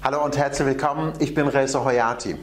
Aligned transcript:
Hallo 0.00 0.24
und 0.24 0.36
herzlich 0.38 0.64
willkommen, 0.64 1.12
ich 1.18 1.34
bin 1.34 1.48
Reza 1.48 1.84
Hoyati. 1.84 2.36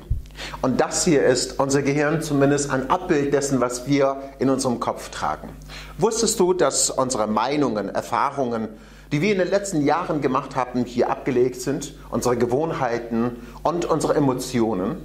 Und 0.61 0.81
das 0.81 1.05
hier 1.05 1.23
ist 1.23 1.57
unser 1.57 1.83
Gehirn 1.83 2.21
zumindest 2.21 2.69
ein 2.69 2.89
Abbild 2.89 3.33
dessen, 3.33 3.61
was 3.61 3.87
wir 3.87 4.17
in 4.39 4.49
unserem 4.49 4.81
Kopf 4.81 5.09
tragen. 5.09 5.55
Wusstest 5.97 6.37
du, 6.41 6.53
dass 6.53 6.89
unsere 6.89 7.27
Meinungen, 7.27 7.87
Erfahrungen, 7.87 8.67
die 9.13 9.21
wir 9.21 9.31
in 9.31 9.37
den 9.37 9.49
letzten 9.49 9.85
Jahren 9.85 10.19
gemacht 10.19 10.57
haben, 10.57 10.83
hier 10.83 11.09
abgelegt 11.09 11.61
sind, 11.61 11.93
unsere 12.09 12.35
Gewohnheiten 12.35 13.37
und 13.63 13.85
unsere 13.85 14.15
Emotionen? 14.15 14.97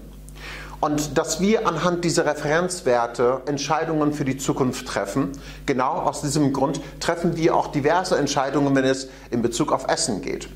Und 0.81 1.19
dass 1.19 1.41
wir 1.41 1.69
anhand 1.69 2.05
dieser 2.05 2.27
Referenzwerte 2.27 3.43
Entscheidungen 3.47 4.13
für 4.13 4.25
die 4.25 4.39
Zukunft 4.39 4.89
treffen. 4.89 5.31
Genau 5.67 5.93
aus 5.93 6.21
diesem 6.23 6.53
Grund 6.53 6.81
treffen 6.99 7.37
wir 7.37 7.55
auch 7.55 7.69
diverse 7.69 8.19
Entscheidungen, 8.19 8.75
wenn 8.75 8.85
es 8.85 9.09
in 9.31 9.41
Bezug 9.41 9.71
auf 9.71 9.87
Essen 9.87 10.21
geht. 10.21 10.49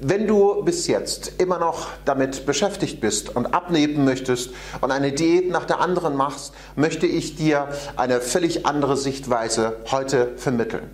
Wenn 0.00 0.26
du 0.26 0.62
bis 0.64 0.86
jetzt 0.86 1.32
immer 1.38 1.58
noch 1.58 1.88
damit 2.04 2.46
beschäftigt 2.46 3.00
bist 3.00 3.34
und 3.34 3.54
abnehmen 3.54 4.04
möchtest 4.04 4.50
und 4.80 4.90
eine 4.90 5.12
Diät 5.12 5.50
nach 5.50 5.64
der 5.64 5.80
anderen 5.80 6.16
machst, 6.16 6.52
möchte 6.76 7.06
ich 7.06 7.36
dir 7.36 7.68
eine 7.96 8.20
völlig 8.20 8.66
andere 8.66 8.96
Sichtweise 8.96 9.76
heute 9.90 10.32
vermitteln. 10.36 10.90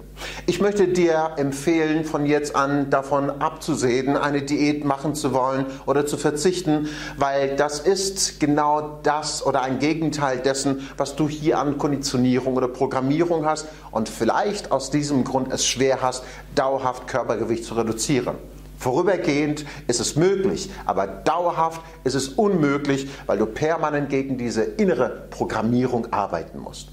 Ich 0.46 0.60
möchte 0.60 0.88
dir 0.88 1.32
empfehlen, 1.36 2.04
von 2.04 2.26
jetzt 2.26 2.54
an 2.54 2.90
davon 2.90 3.30
abzusehen, 3.30 4.16
eine 4.16 4.42
Diät 4.42 4.84
machen 4.84 5.14
zu 5.14 5.32
wollen 5.32 5.66
oder 5.86 6.06
zu 6.06 6.16
verzichten, 6.16 6.88
weil 7.16 7.56
das 7.56 7.80
ist 7.80 8.38
genau 8.38 9.00
das 9.02 9.44
oder 9.44 9.62
ein 9.62 9.78
Gegenteil 9.78 10.38
dessen, 10.38 10.88
was 10.96 11.16
du 11.16 11.28
hier 11.28 11.58
an 11.58 11.78
Konditionierung 11.78 12.54
oder 12.54 12.68
Programmierung 12.68 13.46
hast 13.46 13.66
und 13.90 14.08
vielleicht 14.08 14.72
aus 14.72 14.90
diesem 14.90 15.24
Grund 15.24 15.52
es 15.52 15.66
schwer 15.66 16.02
hast, 16.02 16.22
dauerhaft 16.54 17.08
Körpergewicht 17.08 17.64
zu 17.64 17.74
reduzieren. 17.74 18.36
Vorübergehend 18.80 19.66
ist 19.88 20.00
es 20.00 20.16
möglich, 20.16 20.70
aber 20.86 21.06
dauerhaft 21.06 21.82
ist 22.02 22.14
es 22.14 22.28
unmöglich, 22.28 23.10
weil 23.26 23.36
du 23.36 23.44
permanent 23.44 24.08
gegen 24.08 24.38
diese 24.38 24.62
innere 24.62 25.26
Programmierung 25.28 26.10
arbeiten 26.14 26.58
musst. 26.58 26.88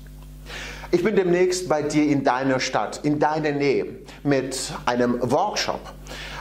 Ich 0.91 1.01
bin 1.01 1.15
demnächst 1.15 1.69
bei 1.69 1.83
dir 1.83 2.03
in 2.03 2.25
deiner 2.25 2.59
Stadt, 2.59 2.99
in 3.03 3.19
deiner 3.19 3.53
Nähe, 3.53 3.85
mit 4.23 4.73
einem 4.85 5.17
Workshop. 5.31 5.79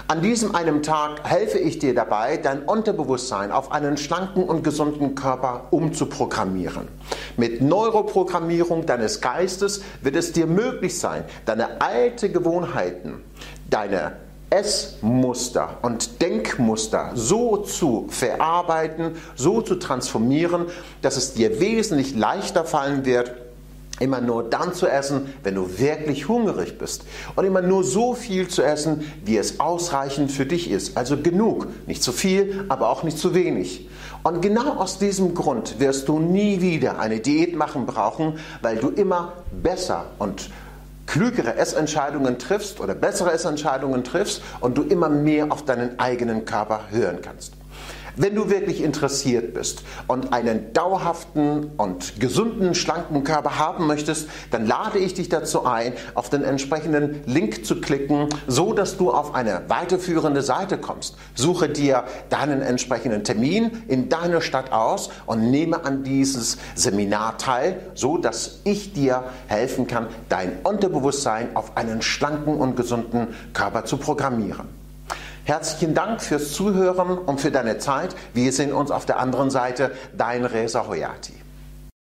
An 0.08 0.20
diesem 0.20 0.52
einem 0.56 0.82
Tag 0.82 1.20
helfe 1.22 1.58
ich 1.58 1.78
dir 1.78 1.94
dabei, 1.94 2.38
dein 2.38 2.62
Unterbewusstsein 2.64 3.52
auf 3.52 3.70
einen 3.70 3.96
schlanken 3.96 4.42
und 4.42 4.64
gesunden 4.64 5.14
Körper 5.14 5.68
umzuprogrammieren. 5.70 6.88
Mit 7.36 7.60
Neuroprogrammierung 7.60 8.84
deines 8.84 9.20
Geistes 9.20 9.82
wird 10.02 10.16
es 10.16 10.32
dir 10.32 10.48
möglich 10.48 10.98
sein, 10.98 11.22
deine 11.44 11.80
alten 11.80 12.32
Gewohnheiten, 12.32 13.22
deine 13.70 14.25
Essmuster 14.50 15.78
und 15.82 16.22
Denkmuster 16.22 17.10
so 17.14 17.58
zu 17.58 18.06
verarbeiten, 18.08 19.16
so 19.34 19.60
zu 19.60 19.76
transformieren, 19.76 20.66
dass 21.02 21.16
es 21.16 21.34
dir 21.34 21.60
wesentlich 21.60 22.14
leichter 22.14 22.64
fallen 22.64 23.04
wird, 23.04 23.32
immer 23.98 24.20
nur 24.20 24.44
dann 24.44 24.74
zu 24.74 24.86
essen, 24.86 25.34
wenn 25.42 25.54
du 25.54 25.78
wirklich 25.78 26.28
hungrig 26.28 26.78
bist. 26.78 27.04
Und 27.34 27.44
immer 27.44 27.62
nur 27.62 27.82
so 27.82 28.14
viel 28.14 28.48
zu 28.48 28.62
essen, 28.62 29.10
wie 29.24 29.36
es 29.36 29.58
ausreichend 29.58 30.30
für 30.30 30.46
dich 30.46 30.70
ist. 30.70 30.96
Also 30.96 31.16
genug. 31.16 31.68
Nicht 31.86 32.02
zu 32.02 32.12
viel, 32.12 32.66
aber 32.68 32.90
auch 32.90 33.02
nicht 33.02 33.18
zu 33.18 33.34
wenig. 33.34 33.88
Und 34.22 34.42
genau 34.42 34.74
aus 34.74 34.98
diesem 34.98 35.34
Grund 35.34 35.78
wirst 35.78 36.08
du 36.08 36.18
nie 36.18 36.60
wieder 36.60 36.98
eine 36.98 37.20
Diät 37.20 37.56
machen 37.56 37.86
brauchen, 37.86 38.38
weil 38.60 38.76
du 38.76 38.88
immer 38.88 39.32
besser 39.62 40.06
und 40.18 40.50
klügere 41.06 41.56
Essentscheidungen 41.56 42.38
triffst 42.38 42.80
oder 42.80 42.94
bessere 42.94 43.32
Essentscheidungen 43.32 44.04
triffst 44.04 44.42
und 44.60 44.76
du 44.76 44.82
immer 44.82 45.08
mehr 45.08 45.50
auf 45.50 45.64
deinen 45.64 45.98
eigenen 45.98 46.44
Körper 46.44 46.80
hören 46.90 47.18
kannst. 47.22 47.54
Wenn 48.18 48.34
du 48.34 48.48
wirklich 48.48 48.82
interessiert 48.82 49.52
bist 49.52 49.82
und 50.06 50.32
einen 50.32 50.72
dauerhaften 50.72 51.72
und 51.76 52.18
gesunden, 52.18 52.74
schlanken 52.74 53.24
Körper 53.24 53.58
haben 53.58 53.86
möchtest, 53.86 54.30
dann 54.50 54.66
lade 54.66 54.98
ich 54.98 55.12
dich 55.12 55.28
dazu 55.28 55.66
ein, 55.66 55.92
auf 56.14 56.30
den 56.30 56.42
entsprechenden 56.42 57.22
Link 57.26 57.66
zu 57.66 57.78
klicken, 57.78 58.30
so 58.46 58.72
dass 58.72 58.96
du 58.96 59.10
auf 59.10 59.34
eine 59.34 59.64
weiterführende 59.68 60.40
Seite 60.40 60.78
kommst. 60.78 61.18
Suche 61.34 61.68
dir 61.68 62.04
deinen 62.30 62.62
entsprechenden 62.62 63.22
Termin 63.22 63.82
in 63.86 64.08
deiner 64.08 64.40
Stadt 64.40 64.72
aus 64.72 65.10
und 65.26 65.50
nehme 65.50 65.84
an 65.84 66.02
dieses 66.02 66.56
Seminar 66.74 67.36
teil, 67.36 67.80
so 67.92 68.16
dass 68.16 68.60
ich 68.64 68.94
dir 68.94 69.24
helfen 69.46 69.86
kann, 69.86 70.06
dein 70.30 70.52
Unterbewusstsein 70.62 71.54
auf 71.54 71.76
einen 71.76 72.00
schlanken 72.00 72.56
und 72.56 72.76
gesunden 72.76 73.28
Körper 73.52 73.84
zu 73.84 73.98
programmieren. 73.98 74.85
Herzlichen 75.46 75.94
Dank 75.94 76.22
fürs 76.22 76.50
Zuhören 76.54 77.16
und 77.18 77.40
für 77.40 77.52
deine 77.52 77.78
Zeit. 77.78 78.16
Wir 78.34 78.52
sehen 78.52 78.72
uns 78.72 78.90
auf 78.90 79.06
der 79.06 79.20
anderen 79.20 79.48
Seite. 79.48 79.92
Dein 80.12 80.44
Reza 80.44 80.88
Hoyati. 80.88 81.45